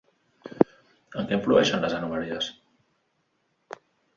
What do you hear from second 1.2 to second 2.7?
què influeixen les anomalies?